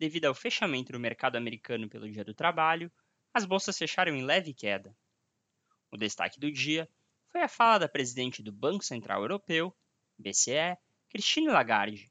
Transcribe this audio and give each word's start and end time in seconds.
devido 0.00 0.24
ao 0.24 0.34
fechamento 0.34 0.92
do 0.92 0.98
mercado 0.98 1.36
americano 1.36 1.86
pelo 1.86 2.10
Dia 2.10 2.24
do 2.24 2.32
Trabalho, 2.32 2.90
as 3.34 3.44
bolsas 3.44 3.76
fecharam 3.76 4.16
em 4.16 4.24
leve 4.24 4.54
queda. 4.54 4.96
O 5.90 5.96
destaque 5.98 6.40
do 6.40 6.50
dia 6.50 6.88
foi 7.28 7.42
a 7.42 7.48
fala 7.48 7.80
da 7.80 7.88
presidente 7.88 8.42
do 8.42 8.50
Banco 8.50 8.82
Central 8.82 9.20
Europeu, 9.20 9.76
BCE, 10.18 10.78
Christine 11.10 11.48
Lagarde, 11.48 12.10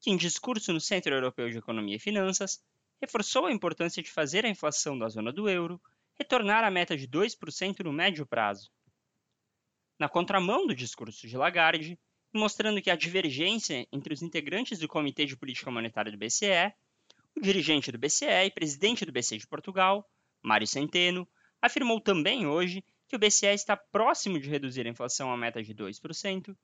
que, 0.00 0.10
em 0.10 0.16
discurso 0.16 0.72
no 0.72 0.80
Centro 0.80 1.14
Europeu 1.14 1.48
de 1.48 1.58
Economia 1.58 1.94
e 1.94 2.00
Finanças, 2.00 2.60
reforçou 3.00 3.46
a 3.46 3.52
importância 3.52 4.02
de 4.02 4.10
fazer 4.10 4.44
a 4.44 4.48
inflação 4.48 4.98
da 4.98 5.08
zona 5.08 5.32
do 5.32 5.48
euro 5.48 5.80
retornar 6.14 6.64
à 6.64 6.70
meta 6.70 6.96
de 6.96 7.06
2% 7.06 7.84
no 7.84 7.92
médio 7.92 8.26
prazo. 8.26 8.72
Na 10.00 10.08
contramão 10.08 10.66
do 10.66 10.74
discurso 10.74 11.28
de 11.28 11.36
Lagarde, 11.36 11.96
mostrando 12.32 12.82
que 12.82 12.90
a 12.90 12.96
divergência 12.96 13.86
entre 13.92 14.12
os 14.12 14.20
integrantes 14.20 14.80
do 14.80 14.88
Comitê 14.88 15.24
de 15.24 15.36
Política 15.36 15.70
Monetária 15.70 16.10
do 16.10 16.18
BCE, 16.18 16.74
o 17.36 17.40
dirigente 17.40 17.90
do 17.90 17.98
BCE 17.98 18.46
e 18.46 18.50
presidente 18.50 19.04
do 19.04 19.12
BCE 19.12 19.38
de 19.38 19.46
Portugal, 19.46 20.08
Mário 20.42 20.66
Centeno, 20.66 21.28
afirmou 21.60 22.00
também 22.00 22.46
hoje 22.46 22.84
que 23.08 23.16
o 23.16 23.18
BCE 23.18 23.48
está 23.48 23.76
próximo 23.76 24.38
de 24.38 24.48
reduzir 24.48 24.86
a 24.86 24.90
inflação 24.90 25.32
à 25.32 25.36
meta 25.36 25.62
de 25.62 25.74
2% 25.74 26.56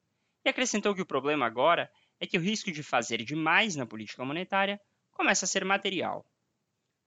e 0.44 0.48
acrescentou 0.48 0.94
que 0.94 1.02
o 1.02 1.06
problema 1.06 1.46
agora 1.46 1.90
é 2.18 2.26
que 2.26 2.38
o 2.38 2.40
risco 2.40 2.70
de 2.70 2.82
fazer 2.82 3.24
demais 3.24 3.76
na 3.76 3.86
política 3.86 4.24
monetária 4.24 4.80
começa 5.10 5.44
a 5.44 5.48
ser 5.48 5.64
material. 5.64 6.24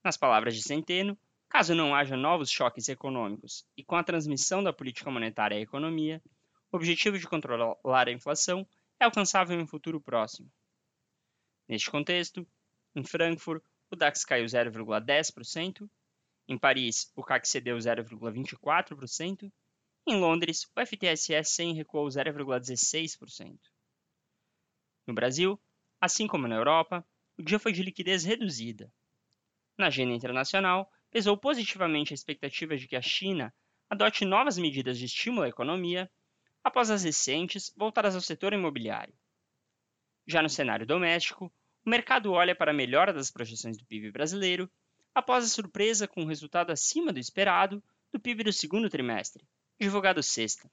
Nas 0.03 0.17
palavras 0.17 0.55
de 0.55 0.61
Centeno, 0.61 1.17
caso 1.49 1.73
não 1.73 1.95
haja 1.95 2.17
novos 2.17 2.51
choques 2.51 2.89
econômicos 2.89 3.65
e 3.77 3.83
com 3.83 3.95
a 3.95 4.03
transmissão 4.03 4.63
da 4.63 4.73
política 4.73 5.09
monetária 5.09 5.57
à 5.57 5.61
economia, 5.61 6.21
o 6.71 6.75
objetivo 6.75 7.17
de 7.17 7.27
controlar 7.27 8.07
a 8.07 8.11
inflação 8.11 8.67
é 8.99 9.05
alcançável 9.05 9.57
em 9.57 9.63
um 9.63 9.67
futuro 9.67 10.01
próximo. 10.01 10.51
Neste 11.67 11.89
contexto, 11.89 12.45
em 12.95 13.03
Frankfurt, 13.03 13.63
o 13.91 13.95
DAX 13.95 14.25
caiu 14.25 14.45
0,10%, 14.45 15.89
em 16.47 16.57
Paris, 16.57 17.11
o 17.15 17.23
CAC 17.23 17.47
cedeu 17.47 17.77
0,24%, 17.77 19.51
em 20.05 20.19
Londres, 20.19 20.69
o 20.75 20.85
FTSE 20.85 21.41
100 21.43 21.75
recuou 21.75 22.07
0,16%. 22.07 23.57
No 25.07 25.13
Brasil, 25.13 25.59
assim 26.01 26.27
como 26.27 26.47
na 26.47 26.55
Europa, 26.55 27.05
o 27.37 27.41
dia 27.41 27.57
foi 27.57 27.71
de 27.71 27.81
liquidez 27.81 28.25
reduzida. 28.25 28.91
Na 29.77 29.87
agenda 29.87 30.13
internacional, 30.13 30.91
pesou 31.09 31.37
positivamente 31.37 32.13
a 32.13 32.15
expectativa 32.15 32.75
de 32.75 32.87
que 32.87 32.95
a 32.95 33.01
China 33.01 33.53
adote 33.89 34.25
novas 34.25 34.57
medidas 34.57 34.97
de 34.97 35.05
estímulo 35.05 35.43
à 35.43 35.49
economia 35.49 36.11
após 36.63 36.89
as 36.89 37.03
recentes 37.03 37.73
voltadas 37.75 38.15
ao 38.15 38.21
setor 38.21 38.53
imobiliário. 38.53 39.13
Já 40.27 40.41
no 40.41 40.49
cenário 40.49 40.85
doméstico, 40.85 41.53
o 41.85 41.89
mercado 41.89 42.31
olha 42.31 42.55
para 42.55 42.71
a 42.71 42.73
melhora 42.73 43.11
das 43.11 43.29
projeções 43.29 43.77
do 43.77 43.85
PIB 43.85 44.11
brasileiro 44.11 44.69
após 45.13 45.43
a 45.43 45.47
surpresa 45.47 46.07
com 46.07 46.23
o 46.23 46.27
resultado 46.27 46.71
acima 46.71 47.11
do 47.11 47.19
esperado 47.19 47.83
do 48.11 48.19
PIB 48.19 48.45
do 48.45 48.53
segundo 48.53 48.89
trimestre, 48.89 49.45
divulgado 49.79 50.23
sexta. 50.23 50.71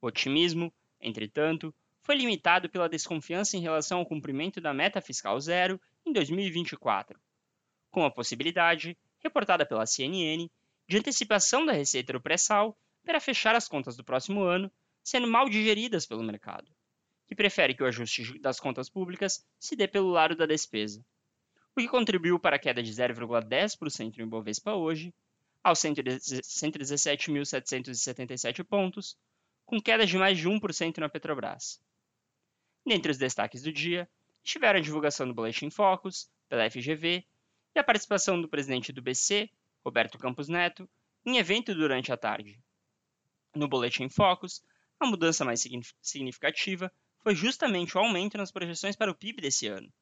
O 0.00 0.06
otimismo, 0.06 0.72
entretanto, 1.00 1.74
foi 2.02 2.16
limitado 2.16 2.70
pela 2.70 2.88
desconfiança 2.88 3.56
em 3.56 3.60
relação 3.60 3.98
ao 3.98 4.06
cumprimento 4.06 4.60
da 4.60 4.72
meta 4.72 5.00
fiscal 5.00 5.38
zero 5.38 5.78
em 6.06 6.12
2024, 6.12 7.20
com 7.90 8.04
a 8.04 8.10
possibilidade, 8.10 8.96
reportada 9.18 9.66
pela 9.66 9.84
CNN, 9.84 10.48
de 10.88 10.96
antecipação 10.96 11.66
da 11.66 11.72
receita 11.72 12.14
do 12.14 12.20
pré-sal 12.20 12.78
para 13.04 13.20
fechar 13.20 13.54
as 13.54 13.68
contas 13.68 13.94
do 13.96 14.04
próximo 14.04 14.42
ano, 14.42 14.72
sendo 15.04 15.26
mal 15.26 15.48
digeridas 15.50 16.06
pelo 16.06 16.22
mercado, 16.22 16.70
que 17.28 17.34
prefere 17.34 17.74
que 17.74 17.82
o 17.82 17.86
ajuste 17.86 18.38
das 18.38 18.58
contas 18.58 18.88
públicas 18.88 19.46
se 19.60 19.76
dê 19.76 19.86
pelo 19.86 20.08
lado 20.08 20.34
da 20.34 20.46
despesa, 20.46 21.04
o 21.76 21.80
que 21.80 21.86
contribuiu 21.86 22.40
para 22.40 22.56
a 22.56 22.58
queda 22.58 22.82
de 22.82 22.90
0,10% 22.90 24.16
no 24.16 24.24
Ibovespa 24.24 24.72
hoje, 24.72 25.14
aos 25.62 25.78
117.777 25.80 28.64
pontos, 28.64 29.18
com 29.66 29.78
queda 29.80 30.06
de 30.06 30.16
mais 30.16 30.38
de 30.38 30.48
1% 30.48 30.96
na 30.96 31.10
Petrobras. 31.10 31.78
Dentre 32.86 33.12
os 33.12 33.18
destaques 33.18 33.62
do 33.62 33.70
dia, 33.70 34.08
estiveram 34.42 34.78
a 34.78 34.82
divulgação 34.82 35.28
do 35.28 35.34
Boletim 35.34 35.68
Focus, 35.68 36.30
pela 36.48 36.70
FGV, 36.70 37.26
e 37.74 37.78
a 37.78 37.84
participação 37.84 38.40
do 38.40 38.48
presidente 38.48 38.90
do 38.90 39.02
BC, 39.02 39.50
Roberto 39.84 40.16
Campos 40.18 40.48
Neto, 40.48 40.88
em 41.26 41.36
evento 41.36 41.74
durante 41.74 42.10
a 42.10 42.16
tarde. 42.16 42.58
No 43.54 43.68
Boletim 43.68 44.08
Focus, 44.08 44.62
a 44.98 45.06
mudança 45.06 45.44
mais 45.44 45.62
significativa 46.00 46.90
foi 47.28 47.34
justamente 47.34 47.94
o 47.94 48.00
aumento 48.00 48.38
nas 48.38 48.50
projeções 48.50 48.96
para 48.96 49.10
o 49.10 49.14
PIB 49.14 49.42
desse 49.42 49.66
ano, 49.66 49.92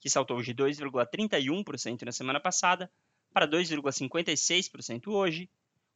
que 0.00 0.08
saltou 0.08 0.40
de 0.40 0.54
2,31% 0.54 2.06
na 2.06 2.10
semana 2.10 2.40
passada 2.40 2.90
para 3.34 3.46
2,56% 3.46 5.08
hoje, 5.08 5.50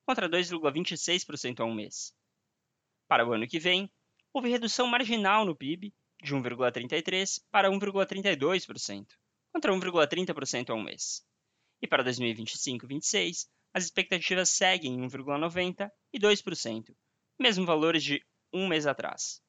contra 0.05 0.29
2,26% 0.29 1.61
há 1.61 1.65
um 1.65 1.73
mês. 1.73 2.15
Para 3.09 3.27
o 3.27 3.33
ano 3.33 3.49
que 3.49 3.59
vem, 3.59 3.91
houve 4.31 4.51
redução 4.51 4.87
marginal 4.87 5.47
no 5.47 5.57
PIB 5.57 5.91
de 6.23 6.35
1,33% 6.35 7.41
para 7.51 7.71
1,32%, 7.71 9.07
contra 9.55 9.73
1,30% 9.73 10.69
há 10.69 10.75
um 10.75 10.83
mês. 10.83 11.25
E 11.81 11.87
para 11.87 12.05
2025-26, 12.05 13.49
as 13.73 13.85
expectativas 13.85 14.51
seguem 14.51 14.97
em 14.97 15.09
1,90% 15.09 15.91
e 16.13 16.21
2%, 16.21 16.95
mesmo 17.41 17.65
valores 17.65 18.05
de 18.05 18.23
um 18.53 18.69
mês 18.69 18.87
atrás. 18.87 19.43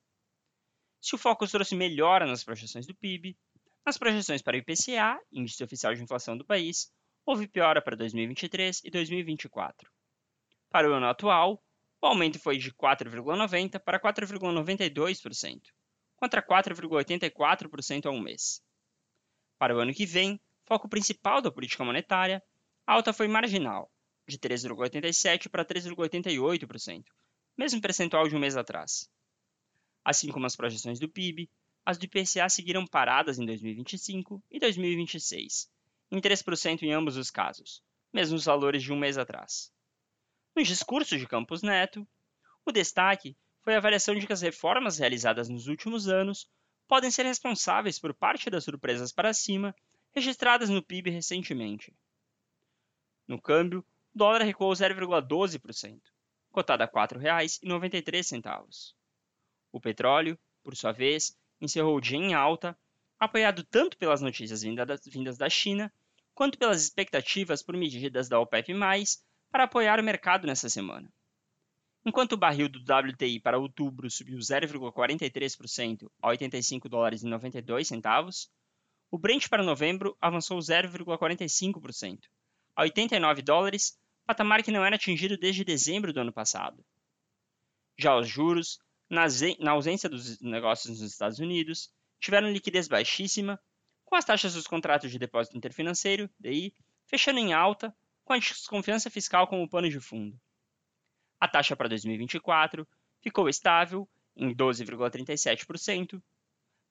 Se 1.05 1.13
o 1.13 1.19
Focus 1.19 1.51
trouxe 1.51 1.75
melhora 1.75 2.25
nas 2.25 2.43
projeções 2.43 2.88
do 2.88 2.95
PIB, 2.95 3.38
nas 3.85 3.95
projeções 3.95 4.41
para 4.41 4.57
o 4.57 4.59
IPCA, 4.59 5.21
Índice 5.31 5.63
Oficial 5.63 5.93
de 5.93 6.01
Inflação 6.01 6.35
do 6.35 6.43
país, 6.43 6.91
houve 7.23 7.47
piora 7.47 7.79
para 7.79 7.95
2023 7.95 8.81
e 8.83 8.89
2024. 8.89 9.88
Para 10.67 10.89
o 10.89 10.93
ano 10.93 11.05
atual, 11.05 11.63
o 12.01 12.07
aumento 12.07 12.39
foi 12.39 12.57
de 12.57 12.73
4,90% 12.73 13.79
para 13.81 13.99
4,92%, 13.99 15.61
contra 16.16 16.41
4,84% 16.41 18.07
há 18.07 18.09
um 18.09 18.19
mês. 18.19 18.59
Para 19.59 19.75
o 19.75 19.79
ano 19.79 19.93
que 19.93 20.07
vem, 20.07 20.41
foco 20.66 20.89
principal 20.89 21.39
da 21.39 21.51
política 21.51 21.85
monetária, 21.85 22.41
a 22.83 22.93
alta 22.93 23.13
foi 23.13 23.27
marginal, 23.27 23.91
de 24.27 24.39
3,87% 24.39 25.49
para 25.51 25.63
3,88%, 25.63 27.03
mesmo 27.55 27.79
percentual 27.79 28.27
de 28.27 28.35
um 28.35 28.39
mês 28.39 28.57
atrás. 28.57 29.07
Assim 30.05 30.31
como 30.31 30.45
as 30.45 30.55
projeções 30.55 30.99
do 30.99 31.09
PIB, 31.09 31.49
as 31.83 31.97
do 31.97 32.05
IPCA 32.05 32.47
seguiram 32.47 32.85
paradas 32.85 33.39
em 33.39 33.45
2025 33.45 34.43
e 34.51 34.59
2026, 34.59 35.67
em 36.11 36.21
3% 36.21 36.83
em 36.83 36.93
ambos 36.93 37.17
os 37.17 37.31
casos, 37.31 37.81
mesmo 38.13 38.35
os 38.35 38.45
valores 38.45 38.83
de 38.83 38.93
um 38.93 38.95
mês 38.95 39.17
atrás. 39.17 39.73
No 40.55 40.63
discurso 40.63 41.17
de 41.17 41.27
Campos 41.27 41.63
Neto, 41.63 42.07
o 42.63 42.71
destaque 42.71 43.35
foi 43.61 43.73
a 43.73 43.79
avaliação 43.79 44.13
de 44.13 44.27
que 44.27 44.33
as 44.33 44.41
reformas 44.41 44.99
realizadas 44.99 45.49
nos 45.49 45.66
últimos 45.66 46.07
anos 46.07 46.47
podem 46.87 47.09
ser 47.09 47.23
responsáveis 47.23 47.97
por 47.97 48.13
parte 48.13 48.47
das 48.47 48.63
surpresas 48.63 49.11
para 49.11 49.33
cima 49.33 49.75
registradas 50.13 50.69
no 50.69 50.83
PIB 50.83 51.09
recentemente. 51.09 51.91
No 53.27 53.41
câmbio, 53.41 53.84
o 54.13 54.17
dólar 54.17 54.43
recuou 54.43 54.72
0,12%, 54.72 55.99
cotado 56.51 56.84
a 56.84 56.85
R$ 56.85 56.91
4,93. 56.91 58.93
O 59.75 59.81
petróleo, 59.81 60.39
por 60.63 60.73
sua 60.73 60.93
vez, 60.93 61.37
encerrou 61.59 61.97
o 61.97 61.99
dia 61.99 62.17
em 62.17 62.33
alta, 62.33 62.79
apoiado 63.19 63.61
tanto 63.61 63.97
pelas 63.97 64.22
notícias 64.22 64.61
vindas 64.61 65.37
da 65.37 65.49
China, 65.49 65.91
quanto 66.33 66.57
pelas 66.57 66.81
expectativas 66.81 67.61
por 67.61 67.75
medidas 67.75 68.29
da 68.29 68.39
OPEP+, 68.39 68.73
para 69.51 69.66
apoiar 69.66 69.99
o 69.99 70.03
mercado 70.03 70.47
nessa 70.47 70.69
semana. 70.69 71.11
Enquanto 72.05 72.31
o 72.31 72.37
barril 72.37 72.69
do 72.69 72.79
WTI 72.79 73.41
para 73.41 73.59
outubro 73.59 74.09
subiu 74.09 74.37
0,43% 74.37 76.09
a 76.22 76.29
85 76.29 76.87
dólares 76.87 77.23
e 77.23 77.27
92 77.27 77.85
centavos, 77.85 78.49
o 79.11 79.17
Brent 79.17 79.49
para 79.49 79.61
novembro 79.61 80.16
avançou 80.22 80.57
0,45% 80.57 82.29
a 82.77 82.83
89 82.83 83.41
dólares 83.41 83.99
patamar 84.25 84.63
que 84.63 84.72
não 84.72 84.85
era 84.85 84.95
atingido 84.95 85.37
desde 85.37 85.66
dezembro 85.66 86.13
do 86.13 86.22
ano 86.22 86.31
passado. 86.31 86.81
Já 87.97 88.17
os 88.17 88.25
juros, 88.25 88.79
na 89.09 89.72
ausência 89.72 90.09
dos 90.09 90.40
negócios 90.41 90.99
nos 90.99 91.11
Estados 91.11 91.40
Unidos, 91.40 91.91
tiveram 92.19 92.52
liquidez 92.52 92.87
baixíssima, 92.87 93.59
com 94.03 94.16
as 94.16 94.25
taxas 94.25 94.53
dos 94.53 94.67
contratos 94.67 95.11
de 95.11 95.19
depósito 95.19 95.57
interfinanceiro, 95.57 96.29
DI, 96.40 96.73
fechando 97.05 97.40
em 97.40 97.53
alta 97.53 97.96
com 98.23 98.34
a 98.34 98.40
desconfiança 98.40 99.09
fiscal 99.09 99.47
como 99.47 99.69
pano 99.69 99.90
de 99.90 99.99
fundo. 99.99 100.40
A 101.40 101.47
taxa 101.47 101.75
para 101.75 101.90
2024 101.90 102.87
ficou 103.22 103.47
estável 103.47 104.07
em 104.35 104.53
12,37%. 104.53 106.22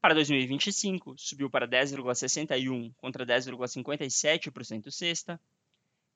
Para 0.01 0.15
2025, 0.15 1.15
subiu 1.19 1.51
para 1.51 1.67
10,61% 1.67 2.93
contra 2.97 3.25
10,57% 3.27 4.91
sexta. 4.91 5.41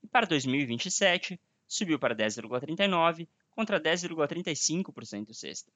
E 0.02 0.06
para 0.06 0.26
2027, 0.26 1.40
subiu 1.66 1.98
para 1.98 2.14
10,39% 2.14 3.26
contra 3.50 3.80
10,35% 3.80 5.32
sexta. 5.32 5.72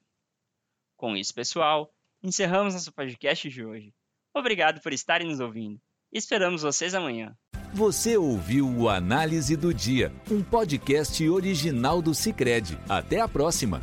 Com 1.03 1.17
isso, 1.17 1.35
pessoal, 1.35 1.93
encerramos 2.23 2.75
nosso 2.75 2.93
podcast 2.93 3.49
de 3.49 3.65
hoje. 3.65 3.93
Obrigado 4.33 4.81
por 4.81 4.93
estarem 4.93 5.27
nos 5.27 5.41
ouvindo. 5.41 5.81
Esperamos 6.13 6.63
vocês 6.63 6.95
amanhã. 6.95 7.37
Você 7.75 8.17
ouviu 8.17 8.69
o 8.69 8.89
Análise 8.89 9.57
do 9.57 9.75
Dia, 9.75 10.13
um 10.31 10.45
podcast 10.45 11.29
original 11.29 12.01
do 12.01 12.15
Cicred. 12.15 12.79
Até 12.89 13.19
a 13.19 13.27
próxima! 13.27 13.83